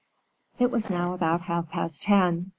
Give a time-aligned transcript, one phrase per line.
[0.57, 2.49] It was now about half past ten.